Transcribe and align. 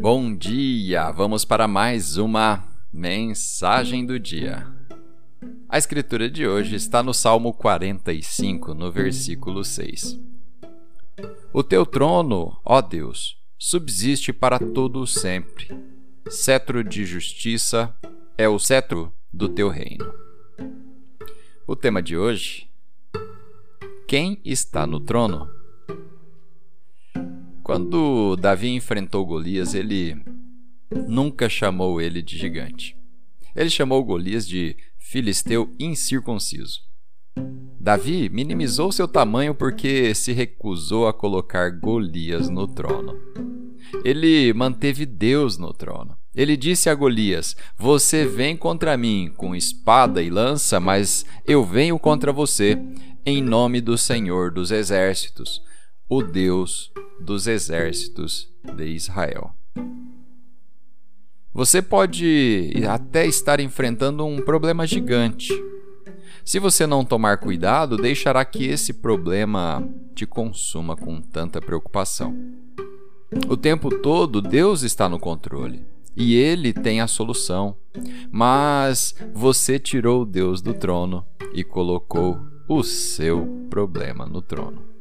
Bom 0.00 0.36
dia! 0.36 1.10
Vamos 1.10 1.44
para 1.44 1.66
mais 1.66 2.18
uma 2.18 2.68
mensagem 2.92 4.04
do 4.04 4.20
dia. 4.20 4.66
A 5.68 5.78
escritura 5.78 6.28
de 6.28 6.46
hoje 6.46 6.76
está 6.76 7.02
no 7.02 7.14
Salmo 7.14 7.52
45, 7.54 8.74
no 8.74 8.92
versículo 8.92 9.64
6. 9.64 10.20
O 11.50 11.62
teu 11.62 11.86
trono, 11.86 12.60
ó 12.62 12.82
Deus, 12.82 13.38
subsiste 13.58 14.34
para 14.34 14.58
todo 14.58 15.00
o 15.00 15.06
sempre. 15.06 15.68
Cetro 16.28 16.84
de 16.84 17.06
justiça 17.06 17.94
é 18.36 18.46
o 18.46 18.58
cetro 18.58 19.10
do 19.32 19.48
teu 19.48 19.70
reino. 19.70 20.12
O 21.66 21.74
tema 21.74 22.02
de 22.02 22.18
hoje: 22.18 22.68
Quem 24.06 24.40
está 24.44 24.86
no 24.86 25.00
trono? 25.00 25.55
Quando 27.66 28.36
Davi 28.36 28.68
enfrentou 28.68 29.26
Golias, 29.26 29.74
ele 29.74 30.16
nunca 31.08 31.48
chamou 31.48 32.00
ele 32.00 32.22
de 32.22 32.38
gigante. 32.38 32.96
Ele 33.56 33.68
chamou 33.68 34.04
Golias 34.04 34.46
de 34.46 34.76
filisteu 34.96 35.74
incircunciso. 35.76 36.78
Davi 37.80 38.28
minimizou 38.28 38.92
seu 38.92 39.08
tamanho 39.08 39.52
porque 39.52 40.14
se 40.14 40.30
recusou 40.32 41.08
a 41.08 41.12
colocar 41.12 41.70
Golias 41.70 42.48
no 42.48 42.68
trono. 42.68 43.18
Ele 44.04 44.52
manteve 44.52 45.04
Deus 45.04 45.58
no 45.58 45.74
trono. 45.74 46.16
Ele 46.36 46.56
disse 46.56 46.88
a 46.88 46.94
Golias: 46.94 47.56
Você 47.76 48.24
vem 48.24 48.56
contra 48.56 48.96
mim 48.96 49.32
com 49.36 49.56
espada 49.56 50.22
e 50.22 50.30
lança, 50.30 50.78
mas 50.78 51.26
eu 51.44 51.64
venho 51.64 51.98
contra 51.98 52.32
você 52.32 52.78
em 53.26 53.42
nome 53.42 53.80
do 53.80 53.98
Senhor 53.98 54.52
dos 54.52 54.70
Exércitos, 54.70 55.60
o 56.08 56.22
Deus 56.22 56.92
dos 57.20 57.46
exércitos 57.46 58.48
de 58.76 58.86
Israel. 58.86 59.52
Você 61.52 61.80
pode 61.80 62.72
até 62.86 63.26
estar 63.26 63.60
enfrentando 63.60 64.26
um 64.26 64.42
problema 64.42 64.86
gigante. 64.86 65.52
Se 66.44 66.58
você 66.58 66.86
não 66.86 67.04
tomar 67.04 67.38
cuidado, 67.38 67.96
deixará 67.96 68.44
que 68.44 68.66
esse 68.66 68.92
problema 68.92 69.82
te 70.14 70.26
consuma 70.26 70.94
com 70.94 71.20
tanta 71.20 71.60
preocupação. 71.60 72.36
O 73.48 73.56
tempo 73.56 73.90
todo, 73.90 74.40
Deus 74.42 74.82
está 74.82 75.08
no 75.08 75.18
controle 75.18 75.84
e 76.16 76.34
Ele 76.34 76.72
tem 76.72 77.00
a 77.00 77.06
solução. 77.06 77.76
Mas 78.30 79.14
você 79.32 79.78
tirou 79.78 80.24
Deus 80.24 80.60
do 80.60 80.74
trono 80.74 81.24
e 81.54 81.64
colocou 81.64 82.38
o 82.68 82.82
seu 82.82 83.66
problema 83.70 84.26
no 84.26 84.42
trono. 84.42 84.95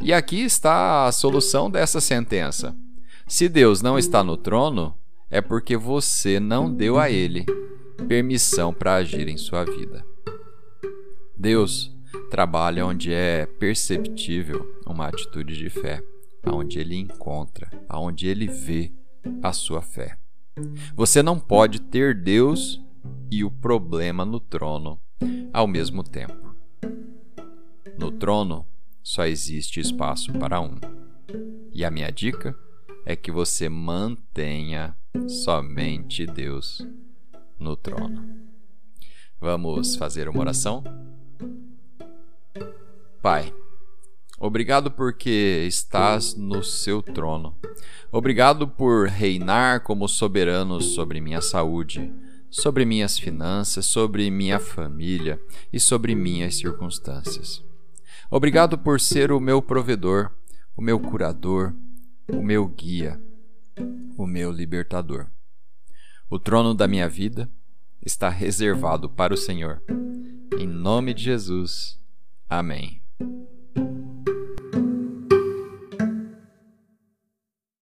E 0.00 0.12
aqui 0.12 0.42
está 0.42 1.06
a 1.06 1.12
solução 1.12 1.70
dessa 1.70 2.00
sentença. 2.00 2.76
Se 3.26 3.48
Deus 3.48 3.82
não 3.82 3.98
está 3.98 4.22
no 4.22 4.36
trono, 4.36 4.94
é 5.30 5.40
porque 5.40 5.76
você 5.76 6.38
não 6.38 6.72
deu 6.72 6.98
a 6.98 7.10
ele 7.10 7.44
permissão 8.08 8.72
para 8.72 8.94
agir 8.94 9.28
em 9.28 9.36
sua 9.36 9.64
vida. 9.64 10.04
Deus 11.36 11.92
trabalha 12.30 12.86
onde 12.86 13.12
é 13.12 13.46
perceptível 13.46 14.66
uma 14.86 15.08
atitude 15.08 15.56
de 15.56 15.68
fé, 15.68 16.02
aonde 16.42 16.78
ele 16.78 16.96
encontra, 16.96 17.68
aonde 17.88 18.28
ele 18.28 18.46
vê 18.46 18.92
a 19.42 19.52
sua 19.52 19.82
fé. 19.82 20.16
Você 20.94 21.22
não 21.22 21.38
pode 21.38 21.80
ter 21.80 22.14
Deus 22.14 22.80
e 23.30 23.44
o 23.44 23.50
problema 23.50 24.24
no 24.24 24.40
trono 24.40 25.00
ao 25.52 25.66
mesmo 25.66 26.02
tempo. 26.02 26.54
No 27.98 28.10
trono, 28.10 28.66
só 29.06 29.24
existe 29.24 29.78
espaço 29.78 30.32
para 30.32 30.60
um. 30.60 30.80
E 31.72 31.84
a 31.84 31.92
minha 31.92 32.10
dica 32.10 32.58
é 33.04 33.14
que 33.14 33.30
você 33.30 33.68
mantenha 33.68 34.96
somente 35.28 36.26
Deus 36.26 36.84
no 37.56 37.76
trono. 37.76 38.28
Vamos 39.40 39.94
fazer 39.94 40.28
uma 40.28 40.40
oração? 40.40 40.82
Pai, 43.22 43.54
obrigado 44.40 44.90
porque 44.90 45.64
estás 45.68 46.34
no 46.34 46.64
seu 46.64 47.00
trono. 47.00 47.56
Obrigado 48.10 48.66
por 48.66 49.06
reinar 49.06 49.84
como 49.84 50.08
soberano 50.08 50.80
sobre 50.80 51.20
minha 51.20 51.40
saúde, 51.40 52.12
sobre 52.50 52.84
minhas 52.84 53.16
finanças, 53.16 53.86
sobre 53.86 54.28
minha 54.32 54.58
família 54.58 55.40
e 55.72 55.78
sobre 55.78 56.12
minhas 56.16 56.56
circunstâncias. 56.56 57.64
Obrigado 58.30 58.78
por 58.78 59.00
ser 59.00 59.30
o 59.30 59.40
meu 59.40 59.62
provedor, 59.62 60.32
o 60.76 60.82
meu 60.82 60.98
curador, 60.98 61.74
o 62.28 62.42
meu 62.42 62.66
guia, 62.66 63.20
o 64.16 64.26
meu 64.26 64.50
libertador. 64.50 65.28
O 66.28 66.38
trono 66.38 66.74
da 66.74 66.88
minha 66.88 67.08
vida 67.08 67.48
está 68.04 68.28
reservado 68.28 69.08
para 69.08 69.32
o 69.32 69.36
Senhor. 69.36 69.82
Em 70.58 70.66
nome 70.66 71.14
de 71.14 71.22
Jesus. 71.22 72.00
Amém. 72.48 73.05